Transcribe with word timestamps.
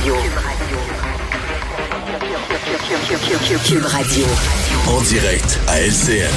Radio. 0.00 0.14
Cube 3.66 3.84
Radio. 3.84 4.26
En 4.88 5.02
direct 5.02 5.60
à 5.68 5.78
LCN. 5.82 6.30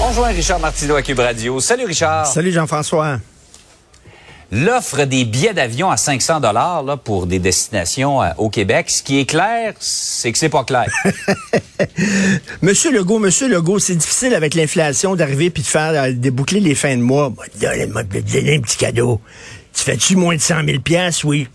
On 0.00 0.08
rejoint 0.08 0.28
Richard 0.28 0.58
Martineau 0.58 0.94
à 0.94 1.02
Cube 1.02 1.18
Radio. 1.18 1.60
Salut 1.60 1.84
Richard. 1.84 2.26
Salut 2.26 2.50
Jean-François. 2.50 3.18
L'offre 4.50 5.04
des 5.04 5.26
billets 5.26 5.52
d'avion 5.52 5.90
à 5.90 5.98
500 5.98 6.40
dollars 6.40 6.82
là 6.82 6.96
pour 6.96 7.26
des 7.26 7.38
destinations 7.38 8.22
euh, 8.22 8.30
au 8.38 8.48
Québec, 8.48 8.88
ce 8.88 9.02
qui 9.02 9.20
est 9.20 9.26
clair, 9.26 9.74
c'est 9.80 10.32
que 10.32 10.38
c'est 10.38 10.48
pas 10.48 10.64
clair. 10.64 10.90
Monsieur 12.62 12.90
Legault, 12.90 13.18
Monsieur 13.18 13.48
Legault, 13.48 13.80
c'est 13.80 13.96
difficile 13.96 14.32
avec 14.32 14.54
l'inflation 14.54 15.14
d'arriver 15.14 15.50
puis 15.50 15.62
de 15.62 15.68
faire 15.68 16.04
euh, 16.04 16.12
déboucler 16.12 16.60
les 16.60 16.74
fins 16.74 16.96
de 16.96 17.02
mois. 17.02 17.34
Donne-moi 17.60 18.00
un 18.00 18.04
petit 18.04 18.76
cadeau. 18.78 19.20
Tu 19.74 19.84
fais-tu 19.84 20.16
moins 20.16 20.36
de 20.36 20.40
100 20.40 20.64
000 20.64 20.80
pièces 20.80 21.22
Oui. 21.22 21.48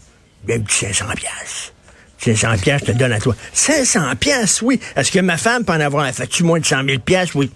Un 0.49 0.59
petit 0.59 0.85
500 0.85 1.05
pièces. 1.15 1.73
500 2.19 2.57
pièces, 2.61 2.81
je 2.85 2.91
te 2.91 2.97
donne 2.97 3.11
à 3.13 3.19
toi. 3.19 3.35
500 3.53 4.15
pièces, 4.19 4.61
oui. 4.61 4.79
Est-ce 4.95 5.11
que 5.11 5.19
ma 5.19 5.37
femme 5.37 5.65
peut 5.65 5.73
en 5.73 5.79
avoir? 5.79 6.09
Fais-tu 6.13 6.43
moins 6.43 6.59
de 6.59 6.65
100 6.65 6.85
000 6.85 6.99
pièces 6.99 7.33
Oui. 7.35 7.51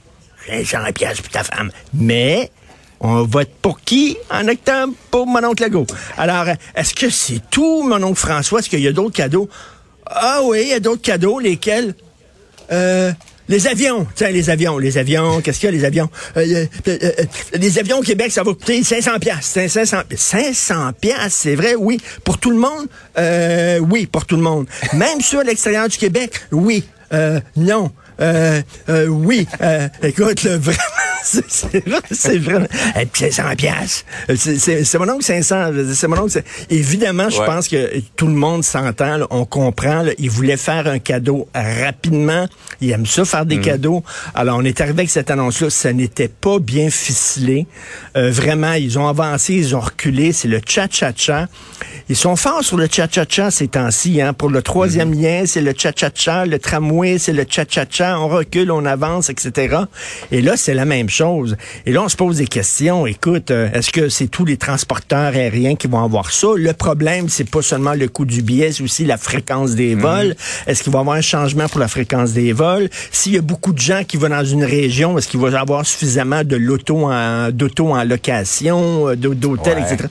500 0.49 0.91
pièces 0.93 1.21
pour 1.21 1.29
ta 1.31 1.43
femme. 1.43 1.71
Mais 1.93 2.51
on 2.99 3.23
vote 3.23 3.49
pour 3.61 3.81
qui 3.81 4.17
en 4.31 4.47
octobre? 4.47 4.93
Pour 5.11 5.27
mon 5.27 5.43
oncle 5.43 5.63
Legault. 5.63 5.87
Alors, 6.17 6.45
est-ce 6.75 6.93
que 6.93 7.09
c'est 7.09 7.41
tout, 7.49 7.83
mon 7.83 8.01
oncle 8.03 8.19
François? 8.19 8.59
Est-ce 8.59 8.69
qu'il 8.69 8.79
y 8.79 8.87
a 8.87 8.93
d'autres 8.93 9.15
cadeaux? 9.15 9.49
Ah 10.05 10.39
oui, 10.43 10.61
il 10.63 10.69
y 10.69 10.73
a 10.73 10.79
d'autres 10.79 11.01
cadeaux, 11.01 11.39
lesquels? 11.39 11.93
Euh, 12.71 13.11
les 13.49 13.67
avions, 13.67 14.05
tiens, 14.15 14.29
les 14.29 14.49
avions, 14.49 14.77
les 14.77 14.97
avions, 14.97 15.41
qu'est-ce 15.41 15.59
qu'il 15.59 15.67
y 15.67 15.73
a, 15.73 15.77
les 15.77 15.85
avions? 15.85 16.09
Euh, 16.35 16.65
euh, 16.87 16.97
euh, 17.03 17.11
les 17.53 17.79
avions 17.79 17.99
au 17.99 18.01
Québec, 18.01 18.31
ça 18.31 18.43
va 18.43 18.53
coûter 18.53 18.83
500 18.83 19.19
piastres. 19.19 19.69
500, 19.69 20.03
500 20.15 20.91
piastres, 20.99 21.31
c'est 21.31 21.55
vrai, 21.55 21.75
oui. 21.75 21.99
Pour 22.23 22.37
tout 22.37 22.51
le 22.51 22.57
monde? 22.57 22.87
Oui, 23.89 24.05
pour 24.05 24.25
tout 24.25 24.35
le 24.35 24.41
monde. 24.41 24.67
Même 24.93 25.21
sur 25.21 25.43
l'extérieur 25.43 25.87
du 25.87 25.97
Québec? 25.97 26.31
Oui. 26.51 26.83
Non. 27.55 27.91
Oui. 28.97 29.47
Écoute, 30.03 30.43
là, 30.43 30.57
vraiment, 30.57 30.96
c'est 31.23 31.43
c'est 31.49 31.87
vrai, 31.87 31.99
c'est 32.11 32.37
vraiment... 32.37 32.67
Eh, 32.99 33.07
500 33.13 33.43
piastres. 33.57 34.05
C'est- 34.35 34.97
mon 34.99 35.09
oncle 35.09 35.23
500. 35.23 35.71
C'est 35.93 36.07
mon 36.07 36.17
oncle. 36.19 36.41
Évidemment, 36.69 37.29
je 37.29 37.39
Ouais. 37.39 37.45
pense 37.45 37.67
que 37.67 37.99
tout 38.15 38.27
le 38.27 38.33
monde 38.33 38.63
s'entend, 38.63 39.19
on 39.29 39.45
comprend. 39.45 40.03
là, 40.03 40.11
il 40.17 40.29
voulait 40.29 40.57
faire 40.57 40.87
un 40.87 40.99
cadeau 40.99 41.47
rapidement. 41.53 42.47
Il 42.81 42.91
aime 42.91 43.05
ça 43.05 43.25
faire 43.25 43.45
des 43.45 43.59
cadeaux. 43.59 44.03
Alors, 44.35 44.57
on 44.57 44.63
est 44.63 44.79
arrivé 44.81 44.99
avec 44.99 45.09
cette 45.09 45.31
annonce-là. 45.31 45.69
Ça 45.69 45.93
n'était 45.93 46.27
pas 46.27 46.59
bien 46.59 46.89
ficelé. 46.89 47.67
Euh, 48.15 48.31
vraiment, 48.31 48.73
ils 48.73 48.97
ont 48.99 49.07
avancé, 49.07 49.53
ils 49.53 49.75
ont 49.75 49.79
reculé. 49.79 50.31
C'est 50.33 50.47
le 50.47 50.61
cha-cha-cha. 50.65 51.47
Ils 52.09 52.15
sont 52.15 52.35
forts 52.35 52.63
sur 52.63 52.77
le 52.77 52.87
cha-cha-cha 52.91 53.51
ces 53.51 53.67
temps-ci. 53.67 54.21
Hein. 54.21 54.33
Pour 54.33 54.49
le 54.49 54.61
troisième 54.61 55.13
lien, 55.13 55.43
c'est 55.45 55.61
le 55.61 55.73
cha-cha-cha. 55.77 56.45
Le 56.45 56.59
tramway, 56.59 57.17
c'est 57.17 57.33
le 57.33 57.45
cha-cha-cha. 57.47 58.19
On 58.19 58.27
recule, 58.27 58.71
on 58.71 58.85
avance, 58.85 59.29
etc. 59.29 59.77
Et 60.31 60.41
là, 60.41 60.55
c'est 60.57 60.73
la 60.73 60.85
même 60.85 61.06
chose. 61.09 61.55
Et 61.85 61.91
là, 61.91 62.01
on 62.03 62.09
se 62.09 62.15
pose 62.15 62.37
des 62.37 62.47
questions. 62.47 63.05
Écoute, 63.07 63.51
euh, 63.51 63.69
est-ce 63.73 63.91
que 63.91 64.09
c'est 64.09 64.27
tous 64.27 64.45
les 64.45 64.57
transporteurs 64.57 65.33
aériens 65.33 65.75
qui 65.75 65.87
vont 65.87 66.03
avoir 66.03 66.31
ça? 66.31 66.47
Le 66.55 66.73
problème, 66.73 67.29
c'est 67.29 67.49
pas 67.49 67.61
seulement 67.61 67.93
le 67.93 68.07
coût 68.07 68.25
du 68.25 68.41
billet, 68.41 68.71
c'est 68.71 68.83
aussi 68.83 69.05
la 69.05 69.17
fréquence 69.17 69.75
des 69.75 69.95
vols. 69.95 70.35
Est-ce 70.67 70.83
qu'il 70.83 70.91
va 70.91 70.99
y 70.99 71.01
avoir 71.01 71.15
un 71.17 71.21
changement 71.21 71.67
pour 71.67 71.79
la 71.79 71.87
fréquence 71.87 72.33
des 72.33 72.53
vols? 72.53 72.89
S'il 73.11 73.33
y 73.33 73.37
a 73.37 73.41
beaucoup 73.41 73.73
de 73.73 73.79
gens 73.79 74.03
qui 74.07 74.17
vont 74.17 74.29
dans 74.29 74.45
une 74.45 74.63
région, 74.63 75.17
est-ce 75.17 75.27
qu'il 75.27 75.39
va 75.39 75.49
y 75.49 75.55
avoir 75.55 75.85
suffisamment 75.85 76.43
de 76.43 76.55
l'auto 76.55 77.11
en, 77.11 77.49
d'auto 77.51 77.89
en 77.93 78.03
location, 78.03 79.09
euh, 79.09 79.15
d'hô- 79.15 79.33
d'hôtels, 79.35 79.77
Ouais. 79.79 79.93
etc.? 79.93 80.09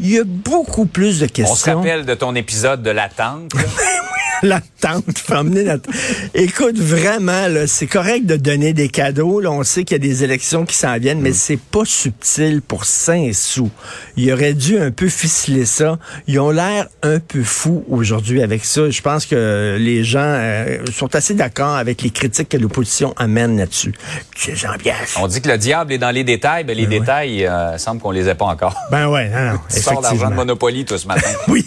Il 0.00 0.10
y 0.10 0.18
a 0.18 0.24
beaucoup 0.24 0.86
plus 0.86 1.20
de 1.20 1.26
questions. 1.26 1.52
On 1.52 1.56
se 1.56 1.70
rappelle 1.70 2.04
de 2.04 2.14
ton 2.14 2.34
épisode 2.34 2.82
de 2.82 2.90
l'attente. 2.90 3.52
la 4.48 4.60
tente, 4.80 5.18
faut 5.18 5.34
emmener 5.34 5.64
la 5.64 5.78
tente. 5.78 5.94
Écoute, 6.34 6.78
vraiment, 6.78 7.48
là, 7.48 7.66
c'est 7.66 7.86
correct 7.86 8.26
de 8.26 8.36
donner 8.36 8.72
des 8.72 8.88
cadeaux. 8.88 9.40
Là, 9.40 9.50
on 9.50 9.62
sait 9.62 9.84
qu'il 9.84 9.94
y 9.94 10.00
a 10.00 10.06
des 10.06 10.24
élections 10.24 10.64
qui 10.64 10.74
s'en 10.76 10.98
viennent, 10.98 11.20
Mm. 11.20 11.22
mais 11.22 11.32
c'est 11.32 11.58
pas 11.58 11.84
subtil 11.84 12.62
pour 12.62 12.84
5 12.84 13.32
sous. 13.34 13.70
Il 14.16 14.32
aurait 14.32 14.54
dû 14.54 14.78
un 14.78 14.90
peu 14.90 15.08
ficeler 15.08 15.64
ça. 15.66 15.98
Ils 16.26 16.40
ont 16.40 16.50
l'air 16.50 16.88
un 17.02 17.18
peu 17.18 17.42
fous 17.42 17.84
aujourd'hui 17.88 18.42
avec 18.42 18.64
ça. 18.64 18.90
Je 18.90 19.00
pense 19.00 19.26
que 19.26 19.76
les 19.78 20.04
gens 20.04 20.20
euh, 20.22 20.78
sont 20.92 21.14
assez 21.14 21.34
d'accord 21.34 21.76
avec 21.76 22.02
les 22.02 22.10
critiques 22.10 22.48
que 22.48 22.56
l'opposition 22.56 23.14
amène 23.16 23.56
là-dessus. 23.58 23.92
On 25.20 25.26
dit 25.28 25.40
que 25.40 25.48
le 25.48 25.58
diable 25.58 25.92
est 25.92 25.98
dans 25.98 26.10
les 26.10 26.24
détails, 26.24 26.64
mais 26.66 26.74
les 26.74 26.86
détails, 26.86 27.46
euh, 27.46 27.78
semble 27.78 28.00
qu'on 28.00 28.10
les 28.10 28.28
ait 28.28 28.34
pas 28.34 28.46
encore. 28.46 28.74
Ben 28.90 29.08
ouais, 29.08 29.28
non, 29.28 29.52
non, 29.52 29.58
Tu 29.72 29.80
sors 29.80 30.00
d'argent 30.00 30.30
de. 30.30 30.34
Monopoly, 30.34 30.84
toi, 30.84 30.98
ce 30.98 31.06
matin. 31.06 31.28
Oui. 31.48 31.64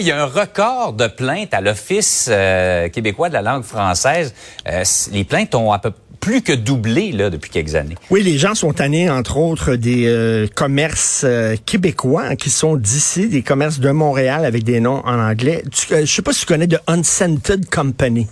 Il 0.00 0.06
y 0.06 0.12
a 0.12 0.22
un 0.22 0.24
record 0.24 0.94
de 0.94 1.08
plaintes 1.08 1.52
à 1.52 1.60
l'Office 1.60 2.30
euh, 2.32 2.88
québécois 2.88 3.28
de 3.28 3.34
la 3.34 3.42
langue 3.42 3.64
française. 3.64 4.34
Euh, 4.66 4.82
les 5.12 5.24
plaintes 5.24 5.54
ont 5.54 5.72
à 5.72 5.78
peu 5.78 5.92
plus 6.20 6.42
que 6.42 6.52
doublé 6.52 7.12
là, 7.12 7.30
depuis 7.30 7.50
quelques 7.50 7.74
années. 7.74 7.96
Oui, 8.10 8.22
les 8.22 8.36
gens 8.38 8.54
sont 8.54 8.72
tannés, 8.72 9.08
entre 9.08 9.38
autres, 9.38 9.74
des 9.76 10.04
euh, 10.06 10.46
commerces 10.54 11.22
euh, 11.24 11.56
québécois 11.64 12.36
qui 12.36 12.50
sont 12.50 12.76
d'ici, 12.76 13.28
des 13.28 13.42
commerces 13.42 13.80
de 13.80 13.90
Montréal 13.90 14.44
avec 14.44 14.62
des 14.64 14.80
noms 14.80 15.02
en 15.04 15.18
anglais. 15.18 15.64
Tu, 15.72 15.94
euh, 15.94 16.04
je 16.04 16.12
sais 16.12 16.22
pas 16.22 16.32
si 16.32 16.40
tu 16.40 16.46
connais 16.46 16.68
The 16.68 16.80
Unscented 16.86 17.68
Company. 17.70 18.26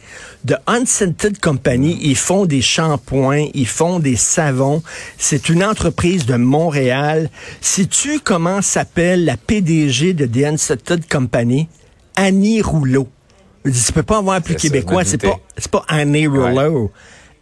The 0.46 0.56
Unscented 0.66 1.40
Company, 1.40 1.98
ils 2.02 2.16
font 2.16 2.44
des 2.46 2.60
shampoings, 2.60 3.46
ils 3.54 3.66
font 3.66 3.98
des 3.98 4.16
savons. 4.16 4.82
C'est 5.16 5.48
une 5.48 5.64
entreprise 5.64 6.26
de 6.26 6.36
Montréal. 6.36 7.30
Sais-tu 7.60 8.20
comment 8.20 8.62
s'appelle 8.62 9.24
la 9.24 9.36
PDG 9.36 10.12
de 10.12 10.26
The 10.26 10.44
Unscented 10.44 11.08
Company? 11.08 11.68
Annie 12.16 12.62
Rouleau. 12.62 13.08
Je 13.64 13.70
Tu 13.70 13.92
peux 13.92 14.02
pas 14.02 14.18
avoir 14.18 14.40
plus 14.42 14.54
ça, 14.54 14.60
québécois. 14.60 15.02
je 15.04 15.10
C'est 15.10 15.18
pas, 15.18 15.38
c'est 15.56 15.70
pas 15.70 15.84
Annie 15.88 16.26
Rouleau. 16.26 16.90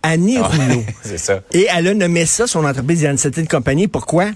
Annie 0.06 0.39
Rouleau. 0.39 0.84
C'est 1.03 1.19
ça. 1.19 1.41
Et 1.53 1.67
elle 1.75 1.89
a 1.89 1.94
nommé 1.94 2.27
ça, 2.27 2.47
son 2.47 2.65
entreprise 2.65 3.03
Yann 3.03 3.17
de 3.17 3.49
compagnie. 3.49 3.89
Pourquoi? 3.89 4.27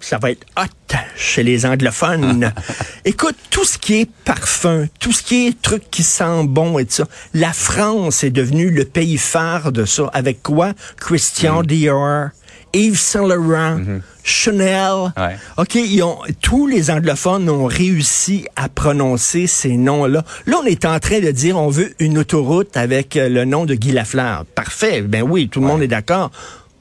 Ça 0.00 0.18
va 0.18 0.30
être 0.30 0.44
hot 0.58 0.96
chez 1.16 1.42
les 1.42 1.64
anglophones. 1.64 2.52
Écoute, 3.06 3.36
tout 3.48 3.64
ce 3.64 3.78
qui 3.78 4.00
est 4.02 4.10
parfum, 4.24 4.86
tout 5.00 5.12
ce 5.12 5.22
qui 5.22 5.46
est 5.46 5.62
truc 5.62 5.84
qui 5.90 6.02
sent 6.02 6.44
bon 6.44 6.78
et 6.78 6.84
tout 6.84 6.92
ça, 6.92 7.08
la 7.32 7.54
France 7.54 8.22
est 8.22 8.30
devenue 8.30 8.70
le 8.70 8.84
pays 8.84 9.16
phare 9.16 9.72
de 9.72 9.86
ça. 9.86 10.10
Avec 10.12 10.42
quoi? 10.42 10.74
Christian 10.98 11.62
Dior, 11.62 12.28
Yves 12.76 12.98
Saint 12.98 13.26
Laurent, 13.26 13.80
Chanel. 14.22 15.12
Ouais. 15.16 15.36
OK, 15.56 15.74
ils 15.76 16.02
ont, 16.02 16.18
tous 16.42 16.66
les 16.66 16.90
anglophones 16.90 17.48
ont 17.48 17.66
réussi 17.66 18.46
à 18.56 18.68
prononcer 18.68 19.46
ces 19.46 19.76
noms-là. 19.76 20.24
Là, 20.46 20.56
on 20.62 20.66
est 20.66 20.84
en 20.84 20.98
train 20.98 21.20
de 21.20 21.30
dire 21.30 21.56
on 21.56 21.68
veut 21.68 21.94
une 21.98 22.18
autoroute 22.18 22.76
avec 22.76 23.16
euh, 23.16 23.28
le 23.28 23.44
nom 23.44 23.64
de 23.64 23.74
Guy 23.74 23.92
Lafleur. 23.92 24.44
Parfait. 24.54 25.02
Ben 25.02 25.22
oui, 25.22 25.48
tout 25.48 25.60
le 25.60 25.66
monde 25.66 25.82
est 25.82 25.88
d'accord. 25.88 26.30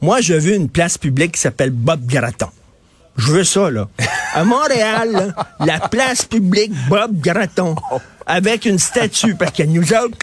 Moi, 0.01 0.21
je 0.21 0.33
veux 0.33 0.53
une 0.53 0.69
place 0.69 0.97
publique 0.97 1.33
qui 1.33 1.41
s'appelle 1.41 1.71
Bob 1.71 2.05
Gratton. 2.05 2.49
Je 3.17 3.31
veux 3.31 3.43
ça, 3.43 3.71
là. 3.71 3.87
À 4.33 4.43
Montréal, 4.43 5.11
là, 5.11 5.47
la 5.65 5.79
place 5.87 6.25
publique 6.25 6.73
Bob 6.89 7.21
Gratton, 7.21 7.75
avec 8.25 8.65
une 8.65 8.79
statue, 8.79 9.35
parce 9.35 9.51
que 9.51 9.63
nous 9.63 9.93
autres, 9.93 10.17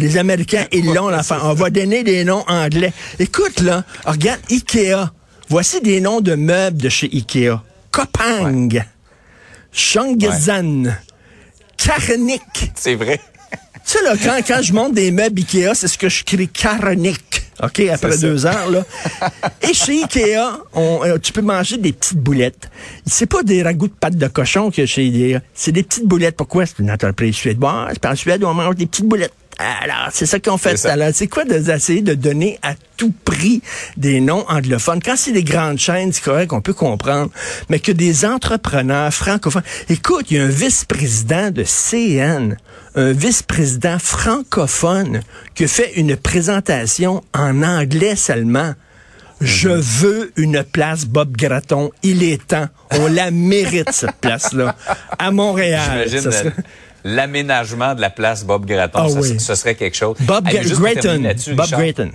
les 0.00 0.16
Américains, 0.16 0.66
ils 0.72 0.86
l'ont, 0.86 1.08
l'enfant. 1.08 1.36
On 1.42 1.54
va 1.54 1.70
donner 1.70 2.02
des 2.02 2.24
noms 2.24 2.44
anglais. 2.48 2.92
Écoute, 3.18 3.60
là, 3.60 3.84
regarde 4.04 4.40
Ikea. 4.50 5.12
Voici 5.48 5.80
des 5.80 6.00
noms 6.00 6.20
de 6.20 6.34
meubles 6.34 6.80
de 6.80 6.88
chez 6.88 7.10
Ikea. 7.12 7.62
Kopang, 7.90 8.82
Shangzan, 9.72 10.96
Karnik. 11.76 12.72
C'est 12.74 12.94
vrai. 12.94 13.20
Tu 13.84 13.98
sais, 13.98 14.02
là, 14.04 14.14
quand, 14.22 14.38
quand 14.46 14.62
je 14.62 14.72
monte 14.72 14.94
des 14.94 15.10
meubles 15.10 15.40
Ikea, 15.40 15.74
c'est 15.74 15.88
ce 15.88 15.98
que 15.98 16.08
je 16.08 16.22
crie 16.24 16.48
Karnik. 16.48 17.42
OK, 17.62 17.80
après 17.80 18.12
ça. 18.12 18.26
deux 18.26 18.46
heures, 18.46 18.70
là. 18.70 18.84
Et 19.68 19.74
chez 19.74 20.02
Ikea, 20.02 20.60
on, 20.72 21.00
euh, 21.04 21.18
tu 21.18 21.32
peux 21.32 21.42
manger 21.42 21.76
des 21.76 21.92
petites 21.92 22.18
boulettes. 22.18 22.70
C'est 23.06 23.26
pas 23.26 23.42
des 23.42 23.62
ragoûts 23.62 23.88
de 23.88 23.92
pâte 23.92 24.16
de 24.16 24.28
cochon 24.28 24.70
que 24.70 24.86
chez 24.86 25.02
Ikea. 25.02 25.40
C'est 25.52 25.72
des 25.72 25.82
petites 25.82 26.06
boulettes. 26.06 26.36
Pourquoi? 26.36 26.64
C'est 26.64 26.78
une 26.78 26.90
entreprise 26.90 27.34
suédoise. 27.34 27.98
Puis 28.00 28.10
en 28.10 28.14
Suède, 28.14 28.44
on 28.44 28.54
mange 28.54 28.76
des 28.76 28.86
petites 28.86 29.06
boulettes. 29.06 29.34
Alors, 29.82 30.08
c'est 30.12 30.26
ça 30.26 30.38
qu'on 30.40 30.56
fait 30.56 30.70
C'est 30.70 30.74
tout 30.76 30.80
ça. 30.82 30.92
à 30.92 30.96
l'heure. 30.96 31.10
C'est 31.12 31.26
quoi 31.28 31.44
d'essayer 31.44 32.02
de 32.02 32.14
donner 32.14 32.58
à 32.62 32.74
tout 32.96 33.12
prix 33.24 33.62
des 33.96 34.20
noms 34.20 34.44
anglophones? 34.48 35.00
Quand 35.02 35.16
c'est 35.16 35.32
des 35.32 35.44
grandes 35.44 35.78
chaînes, 35.78 36.12
c'est 36.12 36.22
correct, 36.24 36.52
on 36.52 36.60
peut 36.60 36.72
comprendre. 36.72 37.30
Mais 37.68 37.78
que 37.78 37.92
des 37.92 38.24
entrepreneurs 38.24 39.12
francophones... 39.12 39.62
Écoute, 39.88 40.26
il 40.30 40.36
y 40.38 40.40
a 40.40 40.44
un 40.44 40.48
vice-président 40.48 41.50
de 41.50 41.64
CN, 41.64 42.56
un 42.94 43.12
vice-président 43.12 43.98
francophone 43.98 45.20
qui 45.54 45.68
fait 45.68 45.92
une 45.96 46.16
présentation 46.16 47.22
en 47.34 47.62
anglais 47.62 48.16
seulement. 48.16 48.74
Je 49.40 49.68
veux 49.68 50.32
une 50.36 50.62
place 50.64 51.04
Bob 51.06 51.36
Gratton. 51.36 51.90
Il 52.02 52.22
est 52.22 52.46
temps. 52.46 52.68
On 52.92 53.06
la 53.06 53.30
mérite, 53.30 53.90
cette 53.92 54.16
place-là. 54.20 54.74
À 55.18 55.30
Montréal. 55.30 56.06
J'imagine 56.08 56.30
serait- 56.32 56.52
l'aménagement 57.04 57.94
de 57.94 58.00
la 58.00 58.10
place 58.10 58.44
Bob 58.44 58.66
Gratton. 58.66 59.00
Ah 59.04 59.08
ça, 59.08 59.20
oui. 59.20 59.40
ce 59.40 59.54
serait 59.54 59.74
quelque 59.74 59.96
chose. 59.96 60.16
Bob 60.20 60.44
pour 60.48 60.80
Gratton. 60.80 61.20
là-dessus, 61.22 61.54
Bob. 61.54 61.68
Gratton. 61.70 62.10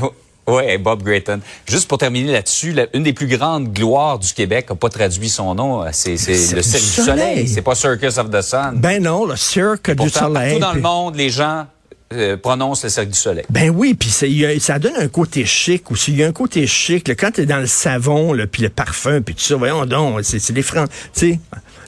Oh, 0.00 0.12
Oui, 0.46 0.78
Bob 0.78 1.02
Grayton. 1.02 1.40
Juste 1.68 1.86
pour 1.88 1.98
terminer 1.98 2.32
là-dessus, 2.32 2.74
une 2.94 3.02
des 3.04 3.12
plus 3.12 3.26
grandes 3.28 3.72
gloires 3.72 4.18
du 4.18 4.32
Québec 4.32 4.68
n'a 4.70 4.76
pas 4.76 4.88
traduit 4.88 5.28
son 5.28 5.54
nom. 5.54 5.82
euh, 5.84 5.88
C'est 5.92 6.12
le 6.12 6.16
Cirque 6.16 6.54
du 6.56 6.62
Soleil. 6.62 7.04
Soleil. 7.04 7.48
C'est 7.48 7.62
pas 7.62 7.74
Circus 7.74 8.18
of 8.18 8.30
the 8.30 8.40
Sun. 8.42 8.72
Ben 8.74 9.02
non, 9.02 9.26
le 9.26 9.36
cirque 9.36 9.90
du 9.92 10.08
soleil. 10.08 10.58
partout 10.58 10.58
dans 10.60 10.72
le 10.72 10.80
monde, 10.80 11.16
les 11.16 11.30
gens 11.30 11.66
euh, 12.12 12.36
prononcent 12.36 12.82
le 12.84 12.90
Cirque 12.90 13.08
du 13.08 13.18
Soleil. 13.18 13.44
Ben 13.50 13.70
oui, 13.70 13.94
puis 13.94 14.10
ça, 14.10 14.78
donne 14.78 14.96
un 14.96 15.08
côté 15.08 15.44
chic 15.44 15.90
aussi. 15.90 16.12
Il 16.12 16.18
y 16.18 16.24
a 16.24 16.26
un 16.26 16.32
côté 16.32 16.66
chic. 16.66 17.06
là, 17.06 17.14
quand 17.14 17.30
tu 17.32 17.42
es 17.42 17.46
dans 17.46 17.58
le 17.58 17.66
savon, 17.66 18.36
puis 18.50 18.62
le 18.62 18.68
parfum, 18.68 19.20
puis 19.22 19.34
tout 19.34 19.42
ça, 19.42 19.56
voyons 19.56 19.86
donc, 19.86 20.20
c'est 20.24 20.52
des 20.52 20.62
francs. 20.62 20.88
Tu 21.12 21.32
sais, 21.32 21.40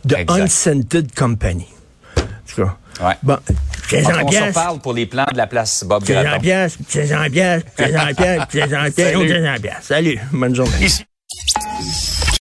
de. 0.05 0.17
Unscented 0.29 1.15
Company. 1.15 1.67
En 2.17 2.23
tout 2.55 2.63
cas. 2.63 2.77
Ouais. 3.01 3.15
Bon, 3.23 3.39
15 3.89 4.07
On, 4.25 4.31
s'en 4.31 4.53
parle 4.53 4.79
pour 4.81 4.93
les 4.93 5.07
plans 5.07 5.27
de 5.33 5.37
la 5.37 5.47
place 5.47 5.83
Bob 5.85 6.05
15 6.05 6.17
ans 6.17 6.23
Gratton. 6.23 6.41
pièces, 6.41 6.79
15 6.91 7.13
ans 7.13 7.31
pièces, 7.31 7.63
15 7.77 7.95
ans 7.97 8.15
pièces, 8.15 8.43
15 8.51 8.75
ans 8.75 8.91
pièces, 8.95 9.13
Salut. 9.13 9.29
15 9.29 9.47
ans 9.47 9.61
pièces. 9.61 9.75
Salut, 9.83 10.21
bonne 10.33 10.55
journée. 10.55 10.89